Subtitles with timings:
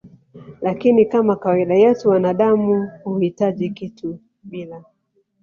[0.61, 4.83] lakini Kama kawaida yetu wanaadamu huhitaji kitu bila